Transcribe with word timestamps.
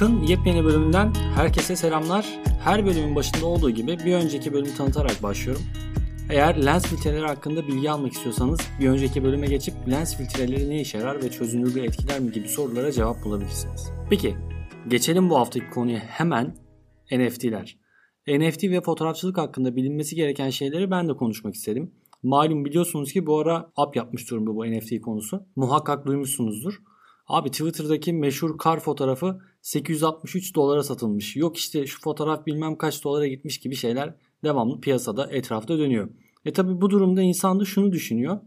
Şipşak'ın 0.00 0.26
yepyeni 0.26 0.64
bölümünden 0.64 1.14
herkese 1.34 1.76
selamlar. 1.76 2.26
Her 2.64 2.86
bölümün 2.86 3.16
başında 3.16 3.46
olduğu 3.46 3.70
gibi 3.70 3.98
bir 3.98 4.14
önceki 4.14 4.52
bölümü 4.52 4.74
tanıtarak 4.74 5.22
başlıyorum. 5.22 5.62
Eğer 6.30 6.66
lens 6.66 6.86
filtreleri 6.86 7.26
hakkında 7.26 7.66
bilgi 7.66 7.90
almak 7.90 8.12
istiyorsanız 8.12 8.60
bir 8.80 8.88
önceki 8.88 9.24
bölüme 9.24 9.46
geçip 9.46 9.74
lens 9.90 10.16
filtreleri 10.16 10.70
ne 10.70 10.80
işe 10.80 10.98
yarar 10.98 11.22
ve 11.22 11.30
çözünürlüğü 11.30 11.80
etkiler 11.80 12.20
mi 12.20 12.32
gibi 12.32 12.48
sorulara 12.48 12.92
cevap 12.92 13.24
bulabilirsiniz. 13.24 13.90
Peki 14.10 14.36
geçelim 14.88 15.30
bu 15.30 15.38
haftaki 15.38 15.70
konuya 15.70 15.98
hemen 15.98 16.56
NFT'ler. 17.12 17.78
NFT 18.28 18.64
ve 18.64 18.80
fotoğrafçılık 18.80 19.38
hakkında 19.38 19.76
bilinmesi 19.76 20.16
gereken 20.16 20.50
şeyleri 20.50 20.90
ben 20.90 21.08
de 21.08 21.12
konuşmak 21.12 21.54
istedim. 21.54 21.94
Malum 22.22 22.64
biliyorsunuz 22.64 23.12
ki 23.12 23.26
bu 23.26 23.38
ara 23.38 23.70
up 23.76 23.96
yapmış 23.96 24.30
durumda 24.30 24.54
bu 24.54 24.66
NFT 24.66 25.00
konusu. 25.00 25.46
Muhakkak 25.56 26.06
duymuşsunuzdur. 26.06 26.74
Abi 27.26 27.50
Twitter'daki 27.50 28.12
meşhur 28.12 28.58
kar 28.58 28.80
fotoğrafı 28.80 29.38
863 29.62 30.54
dolara 30.54 30.82
satılmış. 30.82 31.36
Yok 31.36 31.56
işte 31.56 31.86
şu 31.86 32.00
fotoğraf 32.00 32.46
bilmem 32.46 32.76
kaç 32.78 33.04
dolara 33.04 33.26
gitmiş 33.26 33.58
gibi 33.58 33.74
şeyler 33.74 34.14
devamlı 34.44 34.80
piyasada 34.80 35.32
etrafta 35.32 35.78
dönüyor. 35.78 36.08
E 36.44 36.52
tabi 36.52 36.80
bu 36.80 36.90
durumda 36.90 37.22
insan 37.22 37.60
da 37.60 37.64
şunu 37.64 37.92
düşünüyor. 37.92 38.40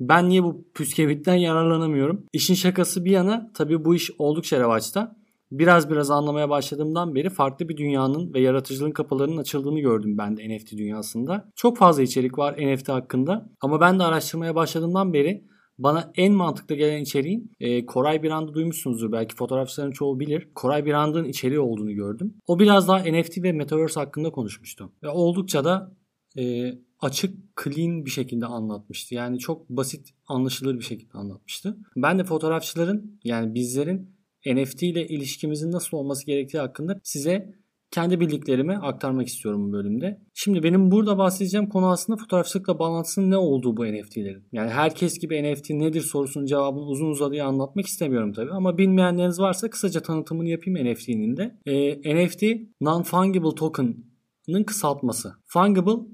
Ben 0.00 0.28
niye 0.28 0.42
bu 0.42 0.64
püskevitten 0.74 1.34
yararlanamıyorum? 1.34 2.26
İşin 2.32 2.54
şakası 2.54 3.04
bir 3.04 3.10
yana 3.10 3.50
tabi 3.54 3.84
bu 3.84 3.94
iş 3.94 4.10
oldukça 4.18 4.60
revaçta. 4.60 5.16
Biraz 5.50 5.90
biraz 5.90 6.10
anlamaya 6.10 6.50
başladığımdan 6.50 7.14
beri 7.14 7.30
farklı 7.30 7.68
bir 7.68 7.76
dünyanın 7.76 8.34
ve 8.34 8.40
yaratıcılığın 8.40 8.90
kapılarının 8.90 9.36
açıldığını 9.36 9.80
gördüm 9.80 10.18
ben 10.18 10.36
de 10.36 10.56
NFT 10.56 10.72
dünyasında. 10.72 11.52
Çok 11.56 11.76
fazla 11.76 12.02
içerik 12.02 12.38
var 12.38 12.56
NFT 12.58 12.88
hakkında 12.88 13.50
ama 13.60 13.80
ben 13.80 13.98
de 13.98 14.02
araştırmaya 14.02 14.54
başladığımdan 14.54 15.12
beri 15.12 15.44
bana 15.78 16.12
en 16.16 16.32
mantıklı 16.32 16.74
gelen 16.74 17.00
içeriğin 17.00 17.52
e, 17.60 17.86
Koray 17.86 18.22
Birand'ı 18.22 18.54
duymuşsunuzdur. 18.54 19.12
Belki 19.12 19.34
fotoğrafçıların 19.34 19.90
çoğu 19.90 20.20
bilir. 20.20 20.48
Koray 20.54 20.86
Birand'ın 20.86 21.24
içeriği 21.24 21.60
olduğunu 21.60 21.92
gördüm. 21.92 22.34
O 22.46 22.58
biraz 22.58 22.88
daha 22.88 22.98
NFT 22.98 23.42
ve 23.42 23.52
Metaverse 23.52 24.00
hakkında 24.00 24.30
konuşmuştu. 24.30 24.92
Ve 25.02 25.08
oldukça 25.08 25.64
da 25.64 25.92
e, 26.38 26.72
açık, 27.00 27.34
clean 27.64 28.04
bir 28.04 28.10
şekilde 28.10 28.46
anlatmıştı. 28.46 29.14
Yani 29.14 29.38
çok 29.38 29.70
basit, 29.70 30.10
anlaşılır 30.26 30.78
bir 30.78 30.84
şekilde 30.84 31.12
anlatmıştı. 31.18 31.76
Ben 31.96 32.18
de 32.18 32.24
fotoğrafçıların 32.24 33.20
yani 33.24 33.54
bizlerin 33.54 34.18
NFT 34.46 34.82
ile 34.82 35.08
ilişkimizin 35.08 35.72
nasıl 35.72 35.96
olması 35.96 36.26
gerektiği 36.26 36.58
hakkında 36.58 37.00
size 37.02 37.54
kendi 37.90 38.20
bildiklerimi 38.20 38.76
aktarmak 38.76 39.26
istiyorum 39.26 39.68
bu 39.68 39.72
bölümde. 39.72 40.20
Şimdi 40.34 40.62
benim 40.62 40.90
burada 40.90 41.18
bahsedeceğim 41.18 41.68
konu 41.68 41.90
aslında 41.90 42.16
fotoğrafçılıkla 42.16 42.78
bağlantısının 42.78 43.30
ne 43.30 43.36
olduğu 43.36 43.76
bu 43.76 43.84
NFT'lerin. 43.86 44.44
Yani 44.52 44.70
herkes 44.70 45.18
gibi 45.18 45.42
NFT 45.42 45.70
nedir 45.70 46.00
sorusunun 46.00 46.46
cevabını 46.46 46.84
uzun 46.84 47.10
uzadıya 47.10 47.46
anlatmak 47.46 47.86
istemiyorum 47.86 48.32
tabii. 48.32 48.50
Ama 48.50 48.78
bilmeyenleriniz 48.78 49.40
varsa 49.40 49.70
kısaca 49.70 50.00
tanıtımını 50.02 50.48
yapayım 50.48 50.92
NFT'nin 50.92 51.36
de. 51.36 51.58
E, 51.66 52.26
NFT 52.26 52.42
Non-Fungible 52.80 53.54
Token'ın 53.54 54.64
kısaltması. 54.64 55.32
Fungible 55.46 56.08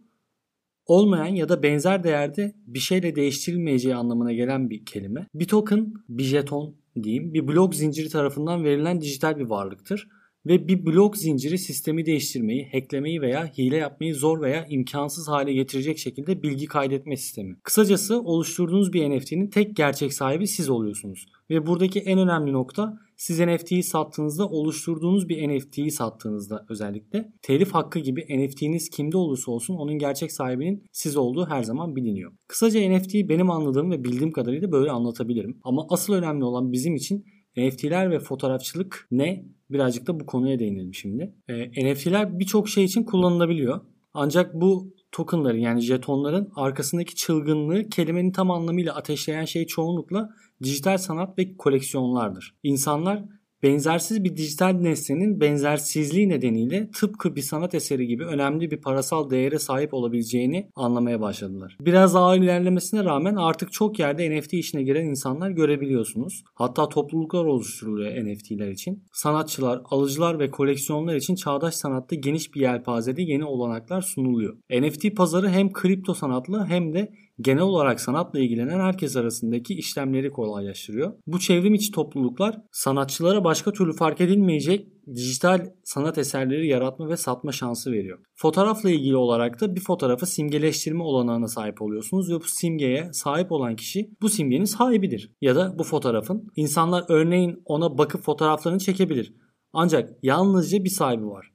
olmayan 0.86 1.34
ya 1.34 1.48
da 1.48 1.62
benzer 1.62 2.04
değerde 2.04 2.54
bir 2.66 2.78
şeyle 2.78 3.16
değiştirilmeyeceği 3.16 3.94
anlamına 3.94 4.32
gelen 4.32 4.70
bir 4.70 4.84
kelime. 4.84 5.26
Bir 5.34 5.46
token, 5.46 5.92
bir 6.08 6.24
jeton 6.24 6.76
diyeyim, 7.02 7.34
bir 7.34 7.48
blok 7.48 7.74
zinciri 7.74 8.08
tarafından 8.08 8.64
verilen 8.64 9.00
dijital 9.00 9.38
bir 9.38 9.44
varlıktır 9.44 10.08
ve 10.46 10.68
bir 10.68 10.86
blok 10.86 11.16
zinciri 11.16 11.58
sistemi 11.58 12.06
değiştirmeyi, 12.06 12.68
hacklemeyi 12.72 13.20
veya 13.20 13.46
hile 13.46 13.76
yapmayı 13.76 14.14
zor 14.14 14.40
veya 14.40 14.66
imkansız 14.68 15.28
hale 15.28 15.52
getirecek 15.52 15.98
şekilde 15.98 16.42
bilgi 16.42 16.66
kaydetme 16.66 17.16
sistemi. 17.16 17.56
Kısacası 17.62 18.20
oluşturduğunuz 18.20 18.92
bir 18.92 19.10
NFT'nin 19.10 19.50
tek 19.50 19.76
gerçek 19.76 20.12
sahibi 20.12 20.46
siz 20.46 20.70
oluyorsunuz. 20.70 21.26
Ve 21.50 21.66
buradaki 21.66 22.00
en 22.00 22.18
önemli 22.18 22.52
nokta 22.52 22.98
siz 23.16 23.40
NFT'yi 23.40 23.82
sattığınızda 23.82 24.48
oluşturduğunuz 24.48 25.28
bir 25.28 25.48
NFT'yi 25.48 25.90
sattığınızda 25.90 26.66
özellikle 26.68 27.32
telif 27.42 27.74
hakkı 27.74 27.98
gibi 27.98 28.20
NFT'niz 28.20 28.90
kimde 28.90 29.16
olursa 29.16 29.50
olsun 29.50 29.74
onun 29.74 29.98
gerçek 29.98 30.32
sahibinin 30.32 30.84
siz 30.92 31.16
olduğu 31.16 31.46
her 31.46 31.62
zaman 31.62 31.96
biliniyor. 31.96 32.32
Kısaca 32.48 32.90
NFT'yi 32.90 33.28
benim 33.28 33.50
anladığım 33.50 33.90
ve 33.90 34.04
bildiğim 34.04 34.32
kadarıyla 34.32 34.72
böyle 34.72 34.90
anlatabilirim. 34.90 35.60
Ama 35.64 35.86
asıl 35.90 36.12
önemli 36.12 36.44
olan 36.44 36.72
bizim 36.72 36.94
için 36.94 37.24
NFT'ler 37.56 38.10
ve 38.10 38.18
fotoğrafçılık 38.18 39.08
ne? 39.10 39.44
Birazcık 39.70 40.06
da 40.06 40.20
bu 40.20 40.26
konuya 40.26 40.58
değinelim 40.58 40.94
şimdi. 40.94 41.34
E, 41.48 41.92
NFT'ler 41.92 42.38
birçok 42.38 42.68
şey 42.68 42.84
için 42.84 43.04
kullanılabiliyor. 43.04 43.80
Ancak 44.14 44.54
bu 44.54 44.94
tokenların 45.12 45.58
yani 45.58 45.80
jetonların 45.80 46.52
arkasındaki 46.56 47.14
çılgınlığı 47.14 47.88
kelimenin 47.88 48.32
tam 48.32 48.50
anlamıyla 48.50 48.94
ateşleyen 48.94 49.44
şey 49.44 49.66
çoğunlukla 49.66 50.30
dijital 50.62 50.98
sanat 50.98 51.38
ve 51.38 51.56
koleksiyonlardır. 51.56 52.54
İnsanlar 52.62 53.24
benzersiz 53.64 54.24
bir 54.24 54.36
dijital 54.36 54.72
nesnenin 54.72 55.40
benzersizliği 55.40 56.28
nedeniyle 56.28 56.90
tıpkı 56.90 57.36
bir 57.36 57.42
sanat 57.42 57.74
eseri 57.74 58.06
gibi 58.06 58.24
önemli 58.24 58.70
bir 58.70 58.80
parasal 58.80 59.30
değere 59.30 59.58
sahip 59.58 59.94
olabileceğini 59.94 60.70
anlamaya 60.74 61.20
başladılar. 61.20 61.76
Biraz 61.80 62.16
ağır 62.16 62.38
ilerlemesine 62.38 63.04
rağmen 63.04 63.36
artık 63.36 63.72
çok 63.72 63.98
yerde 63.98 64.38
NFT 64.38 64.54
işine 64.54 64.82
giren 64.82 65.06
insanlar 65.06 65.50
görebiliyorsunuz. 65.50 66.44
Hatta 66.54 66.88
topluluklar 66.88 67.44
oluşturuluyor 67.44 68.24
NFT'ler 68.24 68.68
için. 68.68 69.04
Sanatçılar, 69.12 69.80
alıcılar 69.84 70.38
ve 70.38 70.50
koleksiyonlar 70.50 71.14
için 71.14 71.34
çağdaş 71.34 71.74
sanatta 71.74 72.16
geniş 72.16 72.54
bir 72.54 72.60
yelpazede 72.60 73.22
yeni 73.22 73.44
olanaklar 73.44 74.00
sunuluyor. 74.00 74.56
NFT 74.70 75.16
pazarı 75.16 75.48
hem 75.48 75.72
kripto 75.72 76.14
sanatlı 76.14 76.66
hem 76.66 76.92
de 76.92 77.12
genel 77.40 77.62
olarak 77.62 78.00
sanatla 78.00 78.38
ilgilenen 78.38 78.80
herkes 78.80 79.16
arasındaki 79.16 79.74
işlemleri 79.74 80.30
kolaylaştırıyor. 80.30 81.12
Bu 81.26 81.38
çevrim 81.38 81.74
içi 81.74 81.90
topluluklar 81.90 82.60
sanatçılara 82.72 83.44
başka 83.44 83.72
türlü 83.72 83.92
fark 83.92 84.20
edilmeyecek 84.20 84.88
dijital 85.14 85.66
sanat 85.84 86.18
eserleri 86.18 86.68
yaratma 86.68 87.08
ve 87.08 87.16
satma 87.16 87.52
şansı 87.52 87.92
veriyor. 87.92 88.18
Fotoğrafla 88.34 88.90
ilgili 88.90 89.16
olarak 89.16 89.60
da 89.60 89.76
bir 89.76 89.80
fotoğrafı 89.80 90.26
simgeleştirme 90.26 91.02
olanağına 91.02 91.48
sahip 91.48 91.82
oluyorsunuz 91.82 92.30
ve 92.30 92.34
bu 92.34 92.44
simgeye 92.46 93.12
sahip 93.12 93.52
olan 93.52 93.76
kişi 93.76 94.10
bu 94.22 94.28
simgenin 94.28 94.64
sahibidir. 94.64 95.32
Ya 95.40 95.56
da 95.56 95.78
bu 95.78 95.84
fotoğrafın 95.84 96.52
insanlar 96.56 97.04
örneğin 97.08 97.62
ona 97.64 97.98
bakıp 97.98 98.22
fotoğraflarını 98.22 98.78
çekebilir. 98.78 99.34
Ancak 99.72 100.10
yalnızca 100.22 100.84
bir 100.84 100.90
sahibi 100.90 101.26
var. 101.26 101.53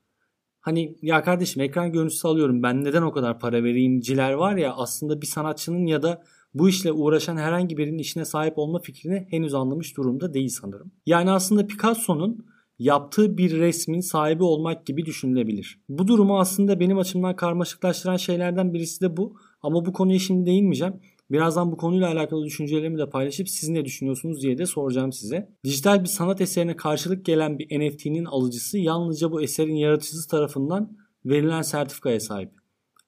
Hani 0.62 0.96
ya 1.02 1.24
kardeşim 1.24 1.62
ekran 1.62 1.92
görüntüsü 1.92 2.28
alıyorum 2.28 2.64
ben 2.64 2.84
neden 2.84 3.02
o 3.02 3.12
kadar 3.12 3.40
para 3.40 3.64
vereyimciler 3.64 4.34
var 4.34 4.56
ya 4.56 4.74
aslında 4.74 5.22
bir 5.22 5.28
sanatçının 5.28 5.86
ya 5.86 6.02
da 6.02 6.24
bu 6.53 6.70
işle 6.70 6.92
uğraşan 6.92 7.38
herhangi 7.38 7.78
birinin 7.78 7.97
işine 7.97 8.25
sahip 8.25 8.58
olma 8.58 8.80
fikrini 8.80 9.28
henüz 9.30 9.53
anlamış 9.53 9.98
durumda 9.98 10.34
değil 10.34 10.50
sanırım. 10.50 10.92
Yani 11.06 11.31
aslında 11.31 11.68
Picasso'nun 11.68 12.46
yaptığı 12.80 13.38
bir 13.38 13.59
resmin 13.59 14.00
sahibi 14.00 14.44
olmak 14.44 14.86
gibi 14.86 15.06
düşünülebilir. 15.06 15.81
Bu 15.90 16.08
durumu 16.08 16.40
aslında 16.40 16.80
benim 16.80 16.98
açımdan 16.98 17.36
karmaşıklaştıran 17.36 18.18
şeylerden 18.18 18.74
birisi 18.74 19.02
de 19.02 19.18
bu. 19.18 19.36
Ama 19.62 19.86
bu 19.86 19.94
konuya 19.94 20.19
şimdi 20.19 20.46
değinmeyeceğim. 20.46 20.94
Birazdan 21.31 21.72
bu 21.72 21.78
konuyla 21.78 22.07
alakalı 22.07 22.45
düşüncelerimi 22.45 22.97
de 22.97 23.09
paylaşıp 23.09 23.50
siz 23.50 23.69
ne 23.69 23.85
düşünüyorsunuz 23.85 24.41
diye 24.41 24.57
de 24.57 24.66
soracağım 24.66 25.13
size. 25.13 25.50
Dijital 25.63 26.01
bir 26.01 26.07
sanat 26.07 26.41
eserine 26.41 26.75
karşılık 26.75 27.25
gelen 27.25 27.59
bir 27.59 27.79
NFT'nin 27.79 28.25
alıcısı 28.25 28.78
yalnızca 28.78 29.31
bu 29.31 29.41
eserin 29.41 29.75
yaratıcısı 29.75 30.29
tarafından 30.29 30.97
verilen 31.25 31.62
sertifikaya 31.62 32.19
sahip. 32.19 32.51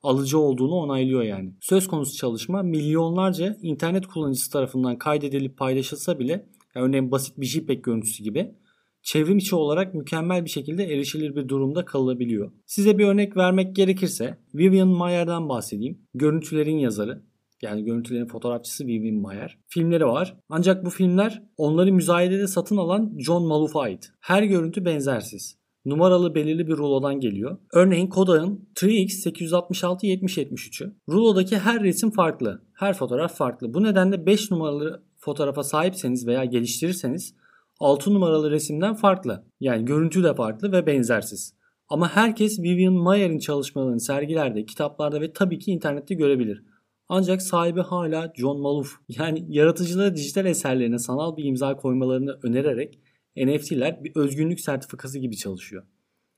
Alıcı 0.03 0.39
olduğunu 0.39 0.75
onaylıyor 0.75 1.23
yani. 1.23 1.53
Söz 1.61 1.87
konusu 1.87 2.17
çalışma 2.17 2.63
milyonlarca 2.63 3.57
internet 3.61 4.07
kullanıcısı 4.07 4.51
tarafından 4.51 4.97
kaydedilip 4.97 5.57
paylaşılsa 5.57 6.19
bile 6.19 6.31
yani 6.75 6.85
örneğin 6.85 7.11
basit 7.11 7.37
bir 7.37 7.45
JPEG 7.45 7.83
görüntüsü 7.83 8.23
gibi 8.23 8.55
çevrim 9.03 9.37
içi 9.37 9.55
olarak 9.55 9.93
mükemmel 9.93 10.46
bir 10.46 10.49
şekilde 10.49 10.84
erişilir 10.84 11.35
bir 11.35 11.47
durumda 11.47 11.85
kalabiliyor. 11.85 12.51
Size 12.66 12.97
bir 12.97 13.05
örnek 13.05 13.37
vermek 13.37 13.75
gerekirse 13.75 14.37
Vivian 14.55 14.87
Mayer'dan 14.87 15.49
bahsedeyim. 15.49 16.01
Görüntülerin 16.13 16.78
yazarı. 16.78 17.30
Yani 17.61 17.84
görüntülerin 17.84 18.28
fotoğrafçısı 18.28 18.87
Vivian 18.87 19.22
Mayer. 19.22 19.58
Filmleri 19.67 20.05
var. 20.05 20.37
Ancak 20.49 20.85
bu 20.85 20.90
filmler 20.90 21.43
onları 21.58 21.93
müzayedede 21.93 22.47
satın 22.47 22.78
alan 22.78 23.17
John 23.19 23.47
Maloof'a 23.47 23.81
ait. 23.81 24.11
Her 24.19 24.43
görüntü 24.43 24.85
benzersiz. 24.85 25.61
Numaralı 25.85 26.35
belirli 26.35 26.67
bir 26.67 26.78
rulodan 26.78 27.19
geliyor. 27.19 27.58
Örneğin 27.73 28.08
Kodak'ın 28.08 28.69
3x866-7073'ü. 28.75 30.93
Rulodaki 31.09 31.58
her 31.58 31.84
resim 31.84 32.11
farklı. 32.11 32.61
Her 32.73 32.93
fotoğraf 32.93 33.35
farklı. 33.35 33.73
Bu 33.73 33.84
nedenle 33.84 34.25
5 34.25 34.52
numaralı 34.52 35.03
fotoğrafa 35.17 35.63
sahipseniz 35.63 36.28
veya 36.28 36.46
geliştirirseniz 36.46 37.35
6 37.79 38.13
numaralı 38.13 38.52
resimden 38.52 38.96
farklı. 38.96 39.46
Yani 39.59 39.85
görüntü 39.85 40.23
de 40.23 40.34
farklı 40.34 40.72
ve 40.72 40.85
benzersiz. 40.85 41.53
Ama 41.90 42.16
herkes 42.16 42.59
Vivian 42.59 42.93
Mayer'in 42.93 43.40
çalışmalarını 43.40 43.99
sergilerde, 43.99 44.66
kitaplarda 44.66 45.22
ve 45.22 45.34
tabii 45.34 45.59
ki 45.59 45.72
internette 45.72 46.16
görebilir. 46.16 46.63
Ancak 47.13 47.41
sahibi 47.41 47.81
hala 47.81 48.34
John 48.35 48.61
Maloof. 48.61 48.96
Yani 49.09 49.46
yaratıcılara 49.49 50.16
dijital 50.16 50.46
eserlerine 50.46 50.99
sanal 50.99 51.37
bir 51.37 51.43
imza 51.43 51.75
koymalarını 51.75 52.40
önererek 52.43 52.99
NFT'ler 53.37 54.03
bir 54.03 54.11
özgünlük 54.16 54.59
sertifikası 54.59 55.19
gibi 55.19 55.37
çalışıyor. 55.37 55.84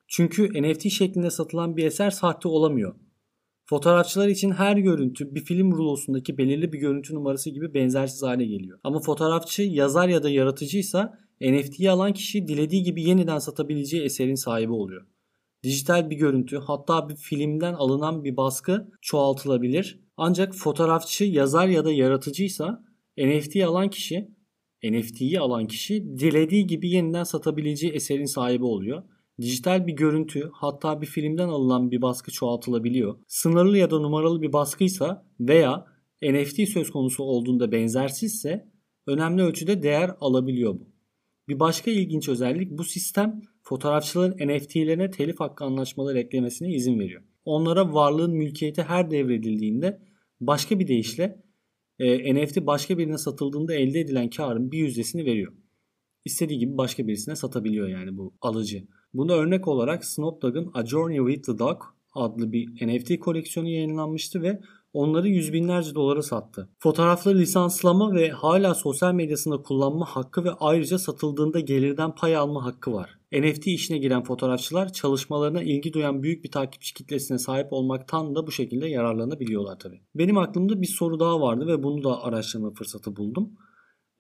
Çünkü 0.07 0.63
NFT 0.63 0.89
şeklinde 0.89 1.29
satılan 1.29 1.77
bir 1.77 1.85
eser 1.85 2.09
sahte 2.09 2.47
olamıyor. 2.47 2.95
Fotoğrafçılar 3.65 4.27
için 4.27 4.51
her 4.51 4.77
görüntü 4.77 5.35
bir 5.35 5.43
film 5.43 5.71
rulosundaki 5.71 6.37
belirli 6.37 6.73
bir 6.73 6.79
görüntü 6.79 7.15
numarası 7.15 7.49
gibi 7.49 7.73
benzersiz 7.73 8.23
hale 8.23 8.45
geliyor. 8.45 8.79
Ama 8.83 8.99
fotoğrafçı, 8.99 9.63
yazar 9.63 10.07
ya 10.07 10.23
da 10.23 10.29
yaratıcıysa 10.29 11.19
NFT'yi 11.41 11.91
alan 11.91 12.13
kişi 12.13 12.47
dilediği 12.47 12.83
gibi 12.83 13.03
yeniden 13.03 13.39
satabileceği 13.39 14.03
eserin 14.03 14.35
sahibi 14.35 14.71
oluyor. 14.71 15.05
Dijital 15.63 16.09
bir 16.09 16.15
görüntü 16.15 16.57
hatta 16.57 17.09
bir 17.09 17.15
filmden 17.15 17.73
alınan 17.73 18.23
bir 18.23 18.37
baskı 18.37 18.91
çoğaltılabilir. 19.01 20.02
Ancak 20.17 20.55
fotoğrafçı, 20.55 21.23
yazar 21.23 21.67
ya 21.67 21.85
da 21.85 21.91
yaratıcıysa 21.91 22.83
NFT'yi 23.17 23.65
alan 23.65 23.89
kişi 23.89 24.27
NFT'yi 24.83 25.39
alan 25.39 25.67
kişi 25.67 26.17
dilediği 26.17 26.67
gibi 26.67 26.89
yeniden 26.89 27.23
satabileceği 27.23 27.93
eserin 27.93 28.25
sahibi 28.25 28.65
oluyor. 28.65 29.03
Dijital 29.41 29.87
bir 29.87 29.93
görüntü 29.93 30.49
hatta 30.53 31.01
bir 31.01 31.07
filmden 31.07 31.47
alınan 31.49 31.91
bir 31.91 32.01
baskı 32.01 32.31
çoğaltılabiliyor. 32.31 33.17
Sınırlı 33.27 33.77
ya 33.77 33.91
da 33.91 33.99
numaralı 33.99 34.41
bir 34.41 34.53
baskıysa 34.53 35.25
veya 35.39 35.85
NFT 36.23 36.69
söz 36.69 36.91
konusu 36.91 37.23
olduğunda 37.23 37.71
benzersizse 37.71 38.67
önemli 39.07 39.41
ölçüde 39.41 39.83
değer 39.83 40.11
alabiliyor 40.21 40.73
bu. 40.73 40.93
Bir 41.47 41.59
başka 41.59 41.91
ilginç 41.91 42.29
özellik 42.29 42.71
bu 42.71 42.83
sistem 42.83 43.41
fotoğrafçıların 43.63 44.47
NFT'lerine 44.47 45.11
telif 45.11 45.39
hakkı 45.39 45.65
anlaşmaları 45.65 46.19
eklemesine 46.19 46.73
izin 46.73 46.99
veriyor. 46.99 47.23
Onlara 47.45 47.93
varlığın 47.93 48.31
mülkiyeti 48.31 48.83
her 48.83 49.11
devredildiğinde 49.11 50.01
başka 50.41 50.79
bir 50.79 50.87
deyişle 50.87 51.43
e, 51.99 52.35
NFT 52.35 52.65
başka 52.65 52.97
birine 52.97 53.17
satıldığında 53.17 53.73
elde 53.73 53.99
edilen 53.99 54.29
karın 54.29 54.71
bir 54.71 54.77
yüzdesini 54.77 55.25
veriyor. 55.25 55.53
İstediği 56.25 56.59
gibi 56.59 56.77
başka 56.77 57.07
birisine 57.07 57.35
satabiliyor 57.35 57.87
yani 57.87 58.17
bu 58.17 58.33
alıcı. 58.41 58.87
Buna 59.13 59.33
örnek 59.33 59.67
olarak 59.67 60.05
Snoop 60.05 60.41
Dogg'ın 60.41 60.71
A 60.73 60.85
Journey 60.85 61.17
with 61.17 61.51
the 61.51 61.59
Dog 61.59 61.81
adlı 62.13 62.51
bir 62.51 62.87
NFT 62.87 63.19
koleksiyonu 63.19 63.69
yayınlanmıştı 63.69 64.41
ve 64.41 64.59
onları 64.93 65.27
yüz 65.27 65.53
binlerce 65.53 65.95
dolara 65.95 66.21
sattı. 66.21 66.69
Fotoğrafları 66.79 67.37
lisanslama 67.37 68.13
ve 68.13 68.29
hala 68.29 68.75
sosyal 68.75 69.13
medyasında 69.13 69.57
kullanma 69.57 70.05
hakkı 70.05 70.43
ve 70.43 70.51
ayrıca 70.51 70.97
satıldığında 70.97 71.59
gelirden 71.59 72.15
pay 72.15 72.35
alma 72.35 72.65
hakkı 72.65 72.93
var. 72.93 73.19
NFT 73.33 73.67
işine 73.67 73.97
giren 73.97 74.23
fotoğrafçılar 74.23 74.93
çalışmalarına 74.93 75.63
ilgi 75.63 75.93
duyan 75.93 76.23
büyük 76.23 76.43
bir 76.43 76.51
takipçi 76.51 76.93
kitlesine 76.93 77.37
sahip 77.37 77.73
olmaktan 77.73 78.35
da 78.35 78.47
bu 78.47 78.51
şekilde 78.51 78.87
yararlanabiliyorlar 78.87 79.79
tabi. 79.79 80.01
Benim 80.15 80.37
aklımda 80.37 80.81
bir 80.81 80.87
soru 80.87 81.19
daha 81.19 81.41
vardı 81.41 81.67
ve 81.67 81.83
bunu 81.83 82.03
da 82.03 82.23
araştırma 82.23 82.73
fırsatı 82.73 83.15
buldum. 83.15 83.51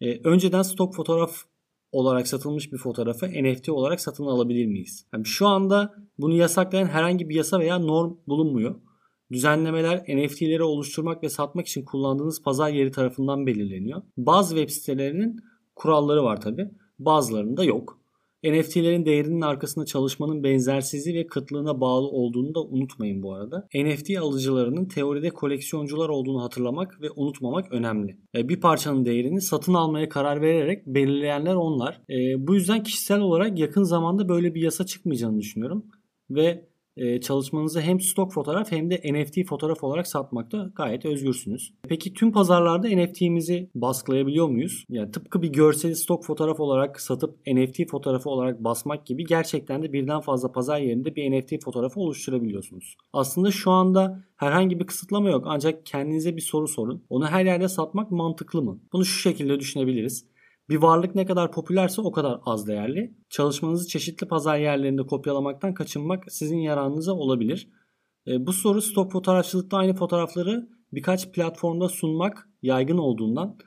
Ee, 0.01 0.19
önceden 0.23 0.61
stok 0.61 0.95
fotoğraf 0.95 1.43
olarak 1.91 2.27
satılmış 2.27 2.73
bir 2.73 2.77
fotoğrafı 2.77 3.25
NFT 3.27 3.69
olarak 3.69 4.01
satın 4.01 4.25
alabilir 4.25 4.65
miyiz? 4.65 5.07
Yani 5.13 5.25
şu 5.25 5.47
anda 5.47 5.93
bunu 6.17 6.33
yasaklayan 6.35 6.87
herhangi 6.87 7.29
bir 7.29 7.35
yasa 7.35 7.59
veya 7.59 7.79
norm 7.79 8.17
bulunmuyor. 8.27 8.75
Düzenlemeler 9.31 9.97
NFT'leri 9.97 10.63
oluşturmak 10.63 11.23
ve 11.23 11.29
satmak 11.29 11.67
için 11.67 11.85
kullandığınız 11.85 12.43
pazar 12.43 12.69
yeri 12.69 12.91
tarafından 12.91 13.45
belirleniyor. 13.45 14.01
Bazı 14.17 14.55
web 14.55 14.69
sitelerinin 14.69 15.39
kuralları 15.75 16.23
var 16.23 16.41
tabi. 16.41 16.69
Bazılarında 16.99 17.63
yok. 17.63 18.02
NFT'lerin 18.43 19.05
değerinin 19.05 19.41
arkasında 19.41 19.85
çalışmanın 19.85 20.43
benzersizliği 20.43 21.15
ve 21.15 21.27
kıtlığına 21.27 21.81
bağlı 21.81 22.07
olduğunu 22.07 22.55
da 22.55 22.61
unutmayın 22.61 23.23
bu 23.23 23.33
arada. 23.33 23.67
NFT 23.75 24.17
alıcılarının 24.17 24.85
teoride 24.85 25.29
koleksiyoncular 25.29 26.09
olduğunu 26.09 26.43
hatırlamak 26.43 27.01
ve 27.01 27.07
unutmamak 27.15 27.71
önemli. 27.71 28.17
E, 28.35 28.49
bir 28.49 28.61
parçanın 28.61 29.05
değerini 29.05 29.41
satın 29.41 29.73
almaya 29.73 30.09
karar 30.09 30.41
vererek 30.41 30.87
belirleyenler 30.87 31.55
onlar. 31.55 32.01
E, 32.09 32.47
bu 32.47 32.55
yüzden 32.55 32.83
kişisel 32.83 33.19
olarak 33.19 33.59
yakın 33.59 33.83
zamanda 33.83 34.29
böyle 34.29 34.55
bir 34.55 34.61
yasa 34.61 34.85
çıkmayacağını 34.85 35.39
düşünüyorum. 35.39 35.85
Ve 36.29 36.72
e, 36.97 37.21
çalışmanızı 37.21 37.81
hem 37.81 37.99
stok 37.99 38.33
fotoğraf 38.33 38.71
hem 38.71 38.89
de 38.89 39.01
NFT 39.13 39.47
fotoğraf 39.47 39.83
olarak 39.83 40.07
satmakta 40.07 40.71
gayet 40.75 41.05
özgürsünüz. 41.05 41.73
Peki 41.87 42.13
tüm 42.13 42.31
pazarlarda 42.31 42.87
NFT'mizi 42.87 43.69
baskılayabiliyor 43.75 44.49
muyuz? 44.49 44.85
Yani 44.89 45.11
tıpkı 45.11 45.41
bir 45.41 45.49
görseli 45.49 45.95
stok 45.95 46.25
fotoğraf 46.25 46.59
olarak 46.59 47.01
satıp 47.01 47.39
NFT 47.47 47.89
fotoğrafı 47.91 48.29
olarak 48.29 48.63
basmak 48.63 49.05
gibi 49.05 49.25
gerçekten 49.25 49.83
de 49.83 49.93
birden 49.93 50.19
fazla 50.19 50.51
pazar 50.51 50.79
yerinde 50.79 51.15
bir 51.15 51.31
NFT 51.31 51.63
fotoğrafı 51.63 51.99
oluşturabiliyorsunuz. 51.99 52.95
Aslında 53.13 53.51
şu 53.51 53.71
anda 53.71 54.23
herhangi 54.35 54.79
bir 54.79 54.85
kısıtlama 54.85 55.29
yok 55.29 55.43
ancak 55.47 55.85
kendinize 55.85 56.35
bir 56.35 56.41
soru 56.41 56.67
sorun. 56.67 57.03
Onu 57.09 57.27
her 57.27 57.45
yerde 57.45 57.67
satmak 57.67 58.11
mantıklı 58.11 58.61
mı? 58.61 58.79
Bunu 58.93 59.05
şu 59.05 59.19
şekilde 59.19 59.59
düşünebiliriz. 59.59 60.32
Bir 60.69 60.75
varlık 60.77 61.15
ne 61.15 61.25
kadar 61.25 61.51
popülerse 61.51 62.01
o 62.01 62.11
kadar 62.11 62.39
az 62.45 62.67
değerli. 62.67 63.13
Çalışmanızı 63.29 63.87
çeşitli 63.87 64.27
pazar 64.27 64.57
yerlerinde 64.57 65.05
kopyalamaktan 65.05 65.73
kaçınmak 65.73 66.31
sizin 66.31 66.57
yararınıza 66.57 67.13
olabilir. 67.13 67.69
E, 68.27 68.45
bu 68.45 68.53
soru 68.53 68.81
stok 68.81 69.11
fotoğrafçılıkta 69.11 69.77
aynı 69.77 69.93
fotoğrafları 69.93 70.69
birkaç 70.93 71.31
platformda 71.31 71.89
sunmak 71.89 72.49
yaygın 72.61 72.97
olduğundan 72.97 73.57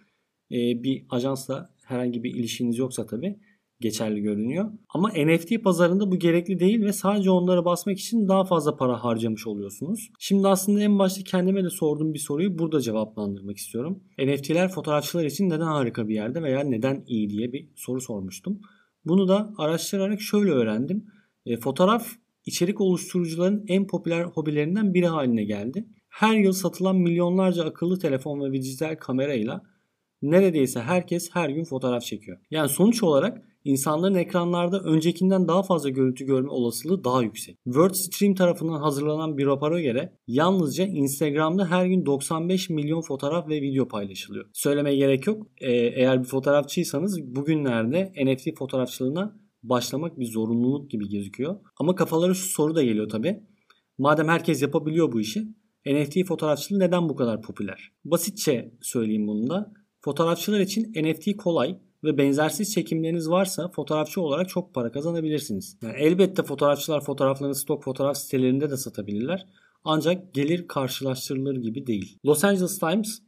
e, 0.51 0.57
bir 0.57 1.07
ajansla 1.11 1.71
herhangi 1.85 2.25
bir 2.25 2.35
ilişkiniz 2.35 2.79
yoksa 2.79 3.07
tabii 3.07 3.41
geçerli 3.81 4.20
görünüyor. 4.20 4.70
Ama 4.88 5.08
NFT 5.08 5.64
pazarında 5.64 6.11
bu 6.11 6.19
gerekli 6.19 6.58
değil 6.58 6.82
ve 6.82 6.93
sadece 6.93 7.31
onlara 7.31 7.64
basmak 7.64 7.99
için 7.99 8.28
daha 8.28 8.44
fazla 8.44 8.76
para 8.76 9.05
harcamış 9.05 9.46
oluyorsunuz. 9.46 10.08
Şimdi 10.19 10.49
aslında 10.49 10.82
en 10.82 10.99
başta 10.99 11.23
kendime 11.23 11.64
de 11.64 11.70
sorduğum 11.70 12.14
bir 12.14 12.19
soruyu 12.19 12.58
burada 12.58 12.81
cevaplandırmak 12.81 13.56
istiyorum. 13.56 14.00
NFT'ler 14.19 14.69
fotoğrafçılar 14.69 15.25
için 15.25 15.49
neden 15.49 15.67
harika 15.67 16.08
bir 16.08 16.14
yerde 16.14 16.43
veya 16.43 16.61
neden 16.61 17.05
iyi 17.06 17.31
diye 17.31 17.52
bir 17.52 17.69
soru 17.75 18.00
sormuştum. 18.00 18.61
Bunu 19.05 19.28
da 19.28 19.52
araştırarak 19.58 20.20
şöyle 20.20 20.50
öğrendim. 20.50 21.06
E, 21.46 21.56
fotoğraf 21.56 22.08
içerik 22.46 22.81
oluşturucuların 22.81 23.64
en 23.69 23.87
popüler 23.87 24.25
hobilerinden 24.25 24.94
biri 24.94 25.06
haline 25.06 25.44
geldi. 25.44 25.87
Her 26.08 26.37
yıl 26.37 26.52
satılan 26.52 26.96
milyonlarca 26.96 27.64
akıllı 27.64 27.99
telefon 27.99 28.40
ve 28.40 28.52
dijital 28.52 28.96
kamerayla 28.96 29.62
neredeyse 30.23 30.81
herkes 30.81 31.31
her 31.32 31.49
gün 31.49 31.64
fotoğraf 31.64 32.02
çekiyor. 32.02 32.38
Yani 32.50 32.69
sonuç 32.69 33.02
olarak 33.02 33.46
insanların 33.67 34.15
ekranlarda 34.15 34.81
öncekinden 34.81 35.49
daha 35.49 35.63
fazla 35.63 35.89
görüntü 35.89 36.25
görme 36.25 36.49
olasılığı 36.49 37.05
daha 37.05 37.23
yüksek. 37.23 37.59
WordStream 37.65 38.35
tarafından 38.35 38.81
hazırlanan 38.81 39.39
bir 39.39 39.47
rapora 39.47 39.81
göre 39.81 40.13
yalnızca 40.27 40.87
Instagram'da 40.87 41.71
her 41.71 41.87
gün 41.87 42.07
95 42.07 42.71
milyon 42.71 43.01
fotoğraf 43.01 43.49
ve 43.49 43.63
video 43.63 43.89
paylaşılıyor. 43.89 44.45
Söylemeye 44.53 44.97
gerek 44.97 45.27
yok. 45.27 45.47
Ee, 45.61 45.73
eğer 45.73 46.23
bir 46.23 46.29
fotoğrafçıysanız 46.29 47.23
bugünlerde 47.23 48.13
NFT 48.25 48.59
fotoğrafçılığına 48.59 49.37
başlamak 49.63 50.19
bir 50.19 50.27
zorunluluk 50.27 50.91
gibi 50.91 51.09
gözüküyor. 51.09 51.57
Ama 51.81 51.95
kafalara 51.95 52.35
şu 52.35 52.49
soru 52.49 52.75
da 52.75 52.83
geliyor 52.83 53.09
tabi. 53.09 53.43
Madem 53.99 54.29
herkes 54.29 54.62
yapabiliyor 54.62 55.12
bu 55.12 55.21
işi, 55.21 55.49
NFT 55.87 56.25
fotoğrafçılığı 56.26 56.79
neden 56.79 57.09
bu 57.09 57.17
kadar 57.17 57.43
popüler? 57.43 57.93
Basitçe 58.05 58.73
söyleyeyim 58.81 59.26
bunu 59.26 59.50
da. 59.50 59.73
Fotoğrafçılar 60.00 60.61
için 60.61 60.93
NFT 60.97 61.37
kolay 61.37 61.79
ve 62.05 62.19
benzersiz 62.19 62.73
çekimleriniz 62.73 63.31
varsa 63.31 63.69
fotoğrafçı 63.69 64.21
olarak 64.21 64.49
çok 64.49 64.75
para 64.75 64.93
kazanabilirsiniz. 64.93 65.79
Yani 65.83 65.95
elbette 65.99 66.43
fotoğrafçılar 66.43 67.05
fotoğraflarını 67.05 67.55
stok 67.55 67.85
fotoğraf 67.85 68.17
sitelerinde 68.17 68.71
de 68.71 68.76
satabilirler. 68.76 69.47
Ancak 69.85 70.35
gelir 70.35 70.69
karşılaştırılır 70.69 71.57
gibi 71.57 71.87
değil. 71.87 72.19
Los 72.26 72.45
Angeles 72.45 72.79
Times 72.79 73.23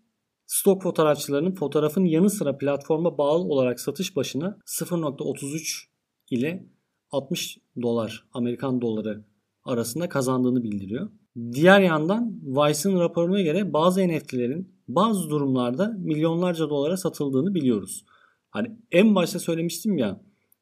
stok 0.46 0.82
fotoğrafçılarının 0.82 1.54
fotoğrafın 1.54 2.04
yanı 2.04 2.30
sıra 2.30 2.58
platforma 2.58 3.18
bağlı 3.18 3.44
olarak 3.44 3.80
satış 3.80 4.16
başına 4.16 4.58
0.33 4.66 5.84
ile 6.30 6.66
60 7.10 7.58
dolar 7.82 8.28
Amerikan 8.32 8.80
doları 8.80 9.24
arasında 9.64 10.08
kazandığını 10.08 10.62
bildiriyor. 10.62 11.10
Diğer 11.52 11.80
yandan 11.80 12.40
Vice'ın 12.42 13.00
raporuna 13.00 13.40
göre 13.40 13.72
bazı 13.72 14.08
NFT'lerin 14.08 14.78
bazı 14.88 15.30
durumlarda 15.30 15.94
milyonlarca 15.98 16.70
dolara 16.70 16.96
satıldığını 16.96 17.54
biliyoruz. 17.54 18.04
Hani 18.50 18.76
en 18.90 19.14
başta 19.14 19.38
söylemiştim 19.38 19.98
ya 19.98 20.20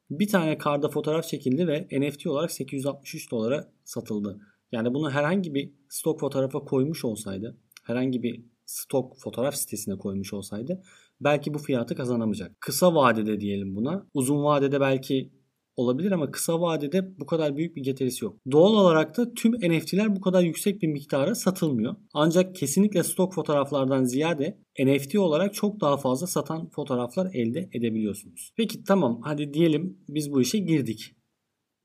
bir 0.09 0.27
tane 0.27 0.57
karda 0.57 0.89
fotoğraf 0.89 1.27
çekildi 1.27 1.67
ve 1.67 1.87
NFT 1.91 2.27
olarak 2.27 2.51
863 2.51 3.31
dolara 3.31 3.71
satıldı. 3.83 4.39
Yani 4.71 4.93
bunu 4.93 5.11
herhangi 5.11 5.53
bir 5.53 5.73
stok 5.89 6.19
fotoğrafa 6.19 6.59
koymuş 6.59 7.05
olsaydı, 7.05 7.57
herhangi 7.83 8.23
bir 8.23 8.45
stok 8.65 9.19
fotoğraf 9.19 9.55
sitesine 9.55 9.97
koymuş 9.97 10.33
olsaydı 10.33 10.81
belki 11.21 11.53
bu 11.53 11.57
fiyatı 11.57 11.95
kazanamayacak. 11.95 12.61
Kısa 12.61 12.95
vadede 12.95 13.39
diyelim 13.39 13.75
buna. 13.75 14.07
Uzun 14.13 14.43
vadede 14.43 14.81
belki 14.81 15.31
olabilir 15.77 16.11
ama 16.11 16.31
kısa 16.31 16.61
vadede 16.61 17.19
bu 17.19 17.25
kadar 17.25 17.57
büyük 17.57 17.75
bir 17.75 17.83
getirisi 17.83 18.25
yok. 18.25 18.37
Doğal 18.51 18.73
olarak 18.73 19.17
da 19.17 19.33
tüm 19.33 19.51
NFT'ler 19.51 20.15
bu 20.15 20.21
kadar 20.21 20.43
yüksek 20.43 20.81
bir 20.81 20.87
miktara 20.87 21.35
satılmıyor. 21.35 21.95
Ancak 22.13 22.55
kesinlikle 22.55 23.03
stok 23.03 23.33
fotoğraflardan 23.33 24.03
ziyade 24.03 24.57
NFT 24.79 25.15
olarak 25.15 25.53
çok 25.53 25.81
daha 25.81 25.97
fazla 25.97 26.27
satan 26.27 26.69
fotoğraflar 26.69 27.33
elde 27.33 27.69
edebiliyorsunuz. 27.73 28.51
Peki 28.57 28.83
tamam 28.83 29.21
hadi 29.23 29.53
diyelim 29.53 29.97
biz 30.09 30.31
bu 30.31 30.41
işe 30.41 30.57
girdik. 30.57 31.13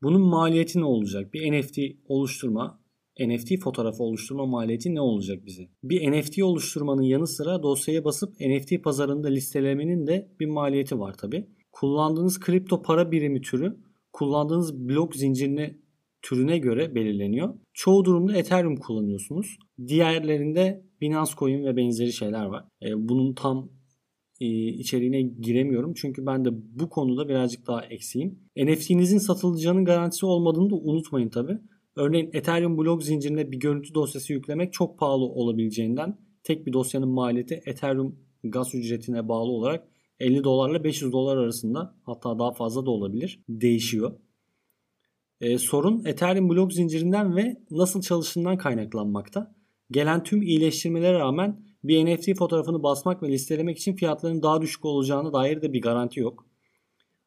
Bunun 0.03 0.23
maliyeti 0.23 0.81
ne 0.81 0.85
olacak? 0.85 1.35
Bir 1.35 1.53
NFT 1.53 1.79
oluşturma, 2.05 2.83
NFT 3.21 3.61
fotoğrafı 3.65 4.03
oluşturma 4.03 4.47
maliyeti 4.47 4.95
ne 4.95 5.01
olacak 5.01 5.47
bize? 5.47 5.63
Bir 5.83 6.13
NFT 6.13 6.43
oluşturmanın 6.43 7.03
yanı 7.03 7.27
sıra 7.27 7.63
dosyaya 7.63 8.05
basıp 8.05 8.41
NFT 8.41 8.85
pazarında 8.85 9.29
listelemenin 9.29 10.07
de 10.07 10.33
bir 10.41 10.47
maliyeti 10.47 10.99
var 10.99 11.15
tabi 11.15 11.47
kullandığınız 11.73 12.41
kripto 12.41 12.83
para 12.83 13.11
birimi 13.11 13.41
türü 13.41 13.77
kullandığınız 14.13 14.89
blok 14.89 15.17
zincirine 15.17 15.79
türüne 16.23 16.59
göre 16.59 16.95
belirleniyor. 16.95 17.55
Çoğu 17.75 18.05
durumda 18.05 18.37
Ethereum 18.37 18.77
kullanıyorsunuz. 18.77 19.59
Diğerlerinde 19.87 20.85
Binance 21.01 21.33
Coin 21.39 21.65
ve 21.65 21.77
benzeri 21.77 22.13
şeyler 22.13 22.45
var. 22.45 22.65
E, 22.83 23.09
bunun 23.09 23.35
tam 23.35 23.71
e, 24.41 24.47
içeriğine 24.69 25.23
giremiyorum. 25.23 25.95
Çünkü 25.95 26.27
ben 26.27 26.45
de 26.45 26.51
bu 26.53 26.89
konuda 26.89 27.29
birazcık 27.29 27.67
daha 27.67 27.85
eksiğim. 27.85 28.39
NFT'nizin 28.57 29.19
satılacağının 29.19 29.85
garantisi 29.85 30.27
olmadığını 30.27 30.71
da 30.71 30.75
unutmayın 30.75 31.29
tabi. 31.29 31.59
Örneğin 31.97 32.31
Ethereum 32.33 32.79
blok 32.79 33.03
zincirine 33.03 33.53
bir 33.53 33.61
görüntü 33.61 33.95
dosyası 33.95 34.33
yüklemek 34.33 34.73
çok 34.73 34.99
pahalı 34.99 35.25
olabileceğinden 35.25 36.19
tek 36.45 36.67
bir 36.67 36.73
dosyanın 36.73 37.09
maliyeti 37.09 37.63
Ethereum 37.67 38.17
gaz 38.45 38.75
ücretine 38.75 39.29
bağlı 39.29 39.51
olarak 39.51 39.89
50 40.21 40.45
dolarla 40.45 40.85
500 40.85 41.13
dolar 41.13 41.37
arasında 41.37 41.95
hatta 42.03 42.39
daha 42.39 42.53
fazla 42.53 42.87
da 42.87 42.91
olabilir. 42.91 43.41
Değişiyor. 43.49 44.13
Ee, 45.41 45.59
sorun 45.59 46.05
Ethereum 46.05 46.49
blok 46.49 46.73
zincirinden 46.73 47.37
ve 47.37 47.57
nasıl 47.71 48.01
çalıştığından 48.01 48.59
kaynaklanmakta. 48.59 49.55
Gelen 49.91 50.23
tüm 50.23 50.43
iyileştirmelere 50.43 51.19
rağmen 51.19 51.65
bir 51.85 52.07
NFT 52.07 52.39
fotoğrafını 52.39 52.83
basmak 52.83 53.23
ve 53.23 53.29
listelemek 53.29 53.79
için 53.79 53.97
fiyatların 53.97 54.43
daha 54.43 54.63
düşük 54.63 54.85
olacağına 54.85 55.33
dair 55.33 55.63
de 55.63 55.73
bir 55.73 55.83
garanti 55.83 56.21
yok. 56.21 56.47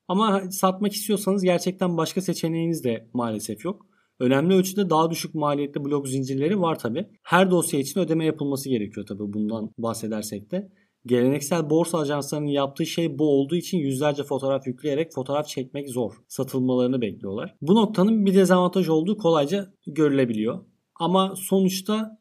Ama 0.07 0.51
satmak 0.51 0.93
istiyorsanız 0.93 1.43
gerçekten 1.43 1.97
başka 1.97 2.21
seçeneğiniz 2.21 2.83
de 2.83 3.09
maalesef 3.13 3.65
yok. 3.65 3.85
Önemli 4.19 4.53
ölçüde 4.53 4.89
daha 4.89 5.11
düşük 5.11 5.35
maliyetli 5.35 5.85
blok 5.85 6.07
zincirleri 6.07 6.61
var 6.61 6.79
tabi. 6.79 7.07
Her 7.23 7.51
dosya 7.51 7.79
için 7.79 7.99
ödeme 7.99 8.25
yapılması 8.25 8.69
gerekiyor 8.69 9.05
tabi 9.05 9.19
bundan 9.19 9.71
bahsedersek 9.77 10.51
de. 10.51 10.71
Geleneksel 11.05 11.69
borsa 11.69 11.99
ajanslarının 11.99 12.47
yaptığı 12.47 12.85
şey 12.85 13.19
bu 13.19 13.29
olduğu 13.29 13.55
için 13.55 13.77
yüzlerce 13.77 14.23
fotoğraf 14.23 14.67
yükleyerek 14.67 15.13
fotoğraf 15.13 15.47
çekmek 15.47 15.89
zor. 15.89 16.13
Satılmalarını 16.27 17.01
bekliyorlar. 17.01 17.55
Bu 17.61 17.75
noktanın 17.75 18.25
bir 18.25 18.33
dezavantaj 18.33 18.89
olduğu 18.89 19.17
kolayca 19.17 19.73
görülebiliyor. 19.87 20.65
Ama 20.95 21.33
sonuçta 21.35 22.19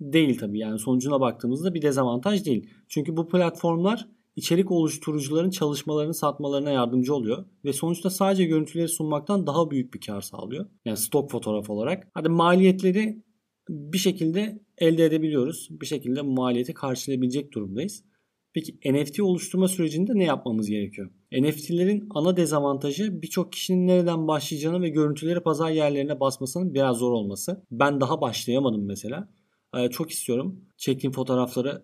değil 0.00 0.38
tabii. 0.38 0.58
Yani 0.58 0.78
sonucuna 0.78 1.20
baktığımızda 1.20 1.74
bir 1.74 1.82
dezavantaj 1.82 2.44
değil. 2.44 2.70
Çünkü 2.88 3.16
bu 3.16 3.28
platformlar 3.28 4.08
içerik 4.36 4.70
oluşturucuların 4.70 5.50
çalışmalarını 5.50 6.14
satmalarına 6.14 6.70
yardımcı 6.70 7.14
oluyor 7.14 7.44
ve 7.64 7.72
sonuçta 7.72 8.10
sadece 8.10 8.44
görüntüleri 8.44 8.88
sunmaktan 8.88 9.46
daha 9.46 9.70
büyük 9.70 9.94
bir 9.94 10.00
kar 10.00 10.20
sağlıyor. 10.20 10.66
Yani 10.84 10.96
stok 10.96 11.30
fotoğraf 11.30 11.70
olarak. 11.70 12.08
Hadi 12.14 12.28
maliyetleri 12.28 13.22
bir 13.68 13.98
şekilde 13.98 14.60
elde 14.78 15.04
edebiliyoruz. 15.04 15.68
Bir 15.70 15.86
şekilde 15.86 16.22
maliyeti 16.22 16.74
karşılayabilecek 16.74 17.52
durumdayız. 17.52 18.04
Peki 18.54 18.92
NFT 18.92 19.20
oluşturma 19.20 19.68
sürecinde 19.68 20.12
ne 20.14 20.24
yapmamız 20.24 20.68
gerekiyor? 20.68 21.10
NFT'lerin 21.32 22.06
ana 22.10 22.36
dezavantajı 22.36 23.22
birçok 23.22 23.52
kişinin 23.52 23.86
nereden 23.86 24.28
başlayacağını 24.28 24.82
ve 24.82 24.88
görüntüleri 24.88 25.40
pazar 25.40 25.70
yerlerine 25.70 26.20
basmasının 26.20 26.74
biraz 26.74 26.96
zor 26.96 27.12
olması. 27.12 27.64
Ben 27.70 28.00
daha 28.00 28.20
başlayamadım 28.20 28.86
mesela. 28.86 29.28
Ee, 29.76 29.90
çok 29.90 30.10
istiyorum 30.10 30.64
çektiğim 30.76 31.12
fotoğrafları 31.12 31.82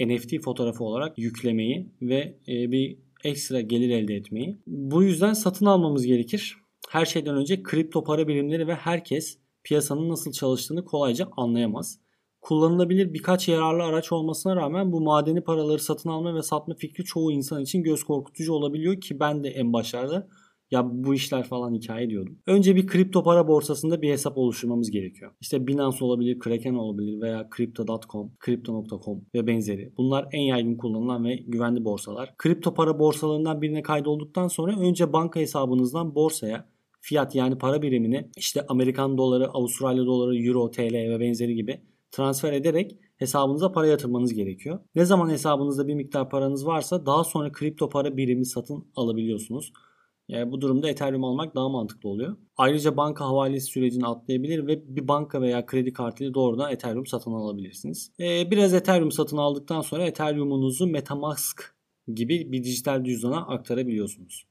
NFT 0.00 0.40
fotoğrafı 0.44 0.84
olarak 0.84 1.18
yüklemeyi 1.18 1.92
ve 2.02 2.38
e, 2.48 2.72
bir 2.72 2.98
ekstra 3.24 3.60
gelir 3.60 3.90
elde 3.90 4.14
etmeyi. 4.14 4.58
Bu 4.66 5.02
yüzden 5.02 5.32
satın 5.32 5.66
almamız 5.66 6.06
gerekir. 6.06 6.56
Her 6.88 7.06
şeyden 7.06 7.36
önce 7.36 7.62
kripto 7.62 8.04
para 8.04 8.28
birimleri 8.28 8.66
ve 8.66 8.74
herkes 8.74 9.38
piyasanın 9.64 10.08
nasıl 10.08 10.32
çalıştığını 10.32 10.84
kolayca 10.84 11.28
anlayamaz. 11.36 12.00
Kullanılabilir 12.48 13.14
birkaç 13.14 13.48
yararlı 13.48 13.82
araç 13.82 14.12
olmasına 14.12 14.56
rağmen 14.56 14.92
bu 14.92 15.00
madeni 15.00 15.40
paraları 15.40 15.78
satın 15.78 16.08
alma 16.08 16.34
ve 16.34 16.42
satma 16.42 16.74
fikri 16.74 17.04
çoğu 17.04 17.32
insan 17.32 17.62
için 17.62 17.82
göz 17.82 18.04
korkutucu 18.04 18.52
olabiliyor 18.52 19.00
ki 19.00 19.20
ben 19.20 19.44
de 19.44 19.48
en 19.48 19.72
başlarda 19.72 20.28
ya 20.70 20.82
bu 20.90 21.14
işler 21.14 21.44
falan 21.44 21.74
hikaye 21.74 22.10
diyordum. 22.10 22.38
Önce 22.46 22.76
bir 22.76 22.86
kripto 22.86 23.22
para 23.22 23.48
borsasında 23.48 24.02
bir 24.02 24.10
hesap 24.10 24.38
oluşturmamız 24.38 24.90
gerekiyor. 24.90 25.32
İşte 25.40 25.66
Binance 25.66 26.04
olabilir, 26.04 26.38
Kraken 26.38 26.74
olabilir 26.74 27.20
veya 27.20 27.48
Crypto.com, 27.56 28.32
Crypto.com 28.44 29.24
ve 29.34 29.46
benzeri. 29.46 29.92
Bunlar 29.96 30.28
en 30.32 30.42
yaygın 30.42 30.76
kullanılan 30.76 31.24
ve 31.24 31.36
güvenli 31.36 31.84
borsalar. 31.84 32.34
Kripto 32.38 32.74
para 32.74 32.98
borsalarından 32.98 33.62
birine 33.62 33.82
kaydolduktan 33.82 34.48
sonra 34.48 34.78
önce 34.80 35.12
banka 35.12 35.40
hesabınızdan 35.40 36.14
borsaya 36.14 36.68
fiyat 37.00 37.34
yani 37.34 37.58
para 37.58 37.82
birimini 37.82 38.30
işte 38.36 38.66
Amerikan 38.68 39.18
doları, 39.18 39.48
Avustralya 39.48 40.06
doları, 40.06 40.38
Euro, 40.38 40.70
TL 40.70 40.94
ve 40.94 41.20
benzeri 41.20 41.54
gibi 41.54 41.80
transfer 42.10 42.52
ederek 42.52 42.98
hesabınıza 43.16 43.72
para 43.72 43.86
yatırmanız 43.86 44.34
gerekiyor. 44.34 44.80
Ne 44.94 45.04
zaman 45.04 45.30
hesabınızda 45.30 45.88
bir 45.88 45.94
miktar 45.94 46.30
paranız 46.30 46.66
varsa 46.66 47.06
daha 47.06 47.24
sonra 47.24 47.52
kripto 47.52 47.88
para 47.88 48.16
birimi 48.16 48.46
satın 48.46 48.86
alabiliyorsunuz. 48.96 49.72
Yani 50.28 50.52
bu 50.52 50.60
durumda 50.60 50.88
Ethereum 50.88 51.24
almak 51.24 51.54
daha 51.54 51.68
mantıklı 51.68 52.08
oluyor. 52.08 52.36
Ayrıca 52.56 52.96
banka 52.96 53.24
havalesi 53.24 53.66
sürecini 53.66 54.06
atlayabilir 54.06 54.66
ve 54.66 54.96
bir 54.96 55.08
banka 55.08 55.40
veya 55.42 55.66
kredi 55.66 55.92
kartıyla 55.92 56.34
doğrudan 56.34 56.72
Ethereum 56.72 57.06
satın 57.06 57.32
alabilirsiniz. 57.32 58.12
Ee, 58.20 58.50
biraz 58.50 58.74
Ethereum 58.74 59.12
satın 59.12 59.36
aldıktan 59.36 59.80
sonra 59.80 60.04
Ethereum'unuzu 60.06 60.86
Metamask 60.86 61.74
gibi 62.14 62.52
bir 62.52 62.64
dijital 62.64 63.04
cüzdana 63.04 63.46
aktarabiliyorsunuz. 63.46 64.46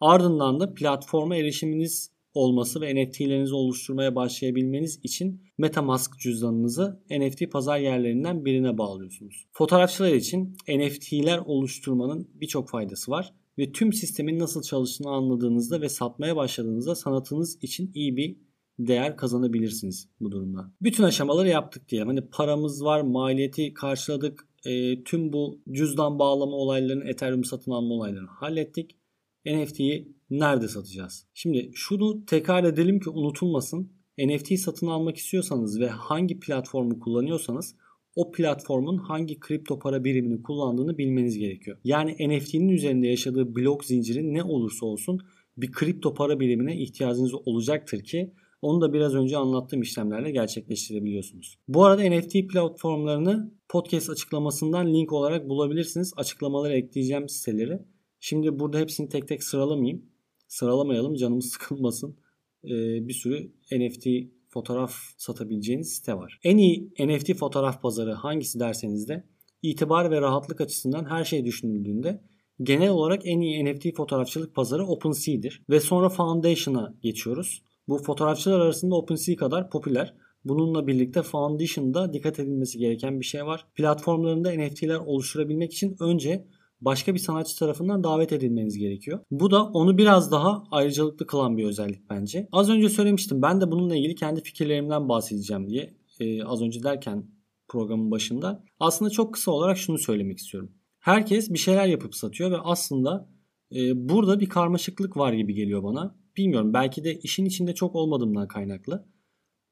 Ardından 0.00 0.60
da 0.60 0.74
platforma 0.74 1.36
erişiminiz 1.36 2.10
olması 2.36 2.80
ve 2.80 2.94
NFT'lerinizi 2.94 3.54
oluşturmaya 3.54 4.14
başlayabilmeniz 4.14 5.00
için 5.02 5.42
MetaMask 5.58 6.18
cüzdanınızı 6.18 7.00
NFT 7.10 7.52
pazar 7.52 7.78
yerlerinden 7.78 8.44
birine 8.44 8.78
bağlıyorsunuz. 8.78 9.46
Fotoğrafçılar 9.52 10.12
için 10.12 10.56
NFT'ler 10.68 11.38
oluşturmanın 11.38 12.28
birçok 12.34 12.68
faydası 12.68 13.10
var 13.10 13.32
ve 13.58 13.72
tüm 13.72 13.92
sistemin 13.92 14.38
nasıl 14.38 14.62
çalıştığını 14.62 15.10
anladığınızda 15.10 15.80
ve 15.80 15.88
satmaya 15.88 16.36
başladığınızda 16.36 16.94
sanatınız 16.94 17.58
için 17.62 17.90
iyi 17.94 18.16
bir 18.16 18.36
değer 18.78 19.16
kazanabilirsiniz 19.16 20.08
bu 20.20 20.32
durumda. 20.32 20.72
Bütün 20.82 21.04
aşamaları 21.04 21.48
yaptık 21.48 21.88
diyelim. 21.88 22.08
Hani 22.08 22.20
paramız 22.20 22.84
var, 22.84 23.00
maliyeti 23.00 23.74
karşıladık, 23.74 24.48
e, 24.64 25.04
tüm 25.04 25.32
bu 25.32 25.60
cüzdan 25.70 26.18
bağlama 26.18 26.56
olaylarını, 26.56 27.04
Ethereum 27.04 27.44
satın 27.44 27.70
alma 27.70 27.94
olaylarını 27.94 28.30
hallettik. 28.30 28.96
NFT'yi 29.46 30.16
nerede 30.30 30.68
satacağız? 30.68 31.26
Şimdi 31.34 31.70
şunu 31.74 32.24
tekrar 32.26 32.64
edelim 32.64 33.00
ki 33.00 33.10
unutulmasın. 33.10 33.92
NFT 34.18 34.58
satın 34.58 34.86
almak 34.86 35.16
istiyorsanız 35.16 35.80
ve 35.80 35.88
hangi 35.88 36.40
platformu 36.40 37.00
kullanıyorsanız 37.00 37.76
o 38.16 38.32
platformun 38.32 38.98
hangi 38.98 39.40
kripto 39.40 39.78
para 39.78 40.04
birimini 40.04 40.42
kullandığını 40.42 40.98
bilmeniz 40.98 41.38
gerekiyor. 41.38 41.78
Yani 41.84 42.12
NFT'nin 42.12 42.68
üzerinde 42.68 43.06
yaşadığı 43.06 43.56
blok 43.56 43.84
zinciri 43.84 44.34
ne 44.34 44.42
olursa 44.42 44.86
olsun 44.86 45.20
bir 45.56 45.72
kripto 45.72 46.14
para 46.14 46.40
birimine 46.40 46.76
ihtiyacınız 46.76 47.34
olacaktır 47.34 48.04
ki 48.04 48.32
onu 48.62 48.80
da 48.80 48.92
biraz 48.92 49.14
önce 49.14 49.36
anlattığım 49.36 49.82
işlemlerle 49.82 50.30
gerçekleştirebiliyorsunuz. 50.30 51.58
Bu 51.68 51.84
arada 51.84 52.02
NFT 52.02 52.32
platformlarını 52.52 53.52
podcast 53.68 54.10
açıklamasından 54.10 54.94
link 54.94 55.12
olarak 55.12 55.48
bulabilirsiniz. 55.48 56.12
Açıklamalara 56.16 56.74
ekleyeceğim 56.74 57.28
siteleri. 57.28 57.78
Şimdi 58.20 58.58
burada 58.58 58.78
hepsini 58.78 59.08
tek 59.08 59.28
tek 59.28 59.44
sıralamayayım. 59.44 60.02
Sıralamayalım 60.48 61.14
canımız 61.14 61.46
sıkılmasın. 61.52 62.16
Ee, 62.64 63.08
bir 63.08 63.14
sürü 63.14 63.52
NFT 63.72 64.06
fotoğraf 64.48 64.94
satabileceğiniz 65.16 65.94
site 65.94 66.14
var. 66.14 66.40
En 66.44 66.56
iyi 66.56 66.92
NFT 67.00 67.34
fotoğraf 67.34 67.82
pazarı 67.82 68.12
hangisi 68.12 68.60
derseniz 68.60 69.08
de 69.08 69.24
itibar 69.62 70.10
ve 70.10 70.20
rahatlık 70.20 70.60
açısından 70.60 71.10
her 71.10 71.24
şey 71.24 71.44
düşünüldüğünde 71.44 72.20
genel 72.62 72.90
olarak 72.90 73.26
en 73.26 73.40
iyi 73.40 73.64
NFT 73.64 73.96
fotoğrafçılık 73.96 74.54
pazarı 74.54 74.86
OpenSea'dir. 74.86 75.62
Ve 75.70 75.80
sonra 75.80 76.08
Foundation'a 76.08 76.94
geçiyoruz. 77.02 77.62
Bu 77.88 77.98
fotoğrafçılar 77.98 78.60
arasında 78.60 78.94
OpenSea 78.94 79.36
kadar 79.36 79.70
popüler. 79.70 80.14
Bununla 80.44 80.86
birlikte 80.86 81.22
Foundation'da 81.22 82.12
dikkat 82.12 82.38
edilmesi 82.38 82.78
gereken 82.78 83.20
bir 83.20 83.24
şey 83.24 83.46
var. 83.46 83.66
Platformlarında 83.74 84.50
NFT'ler 84.50 84.96
oluşturabilmek 84.96 85.72
için 85.72 85.96
önce 86.00 86.46
başka 86.80 87.14
bir 87.14 87.18
sanatçı 87.18 87.58
tarafından 87.58 88.04
davet 88.04 88.32
edilmeniz 88.32 88.78
gerekiyor. 88.78 89.20
Bu 89.30 89.50
da 89.50 89.64
onu 89.64 89.98
biraz 89.98 90.32
daha 90.32 90.64
ayrıcalıklı 90.70 91.26
kılan 91.26 91.56
bir 91.56 91.64
özellik 91.64 92.10
bence. 92.10 92.48
Az 92.52 92.70
önce 92.70 92.88
söylemiştim 92.88 93.42
ben 93.42 93.60
de 93.60 93.70
bununla 93.70 93.96
ilgili 93.96 94.14
kendi 94.14 94.42
fikirlerimden 94.42 95.08
bahsedeceğim 95.08 95.70
diye. 95.70 95.96
Ee, 96.20 96.42
az 96.42 96.62
önce 96.62 96.82
derken 96.82 97.26
programın 97.68 98.10
başında. 98.10 98.64
Aslında 98.80 99.10
çok 99.10 99.34
kısa 99.34 99.50
olarak 99.50 99.78
şunu 99.78 99.98
söylemek 99.98 100.38
istiyorum. 100.38 100.72
Herkes 100.98 101.50
bir 101.50 101.58
şeyler 101.58 101.86
yapıp 101.86 102.14
satıyor 102.14 102.50
ve 102.50 102.58
aslında 102.58 103.28
e, 103.74 104.08
burada 104.08 104.40
bir 104.40 104.48
karmaşıklık 104.48 105.16
var 105.16 105.32
gibi 105.32 105.54
geliyor 105.54 105.82
bana. 105.82 106.16
Bilmiyorum 106.36 106.74
belki 106.74 107.04
de 107.04 107.18
işin 107.18 107.44
içinde 107.44 107.74
çok 107.74 107.94
olmadığımdan 107.94 108.48
kaynaklı. 108.48 109.06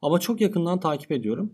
Ama 0.02 0.20
çok 0.20 0.40
yakından 0.40 0.80
takip 0.80 1.12
ediyorum. 1.12 1.52